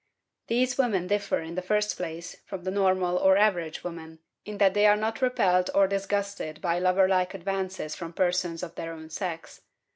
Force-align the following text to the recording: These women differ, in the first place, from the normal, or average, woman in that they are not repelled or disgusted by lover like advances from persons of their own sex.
These 0.47 0.79
women 0.79 1.05
differ, 1.05 1.41
in 1.41 1.53
the 1.53 1.61
first 1.61 1.95
place, 1.95 2.37
from 2.47 2.63
the 2.63 2.71
normal, 2.71 3.17
or 3.17 3.37
average, 3.37 3.83
woman 3.83 4.17
in 4.45 4.57
that 4.57 4.73
they 4.73 4.87
are 4.87 4.95
not 4.97 5.21
repelled 5.21 5.69
or 5.75 5.87
disgusted 5.87 6.59
by 6.59 6.79
lover 6.79 7.07
like 7.07 7.35
advances 7.35 7.93
from 7.93 8.11
persons 8.11 8.63
of 8.63 8.73
their 8.73 8.93
own 8.93 9.11
sex. 9.11 9.61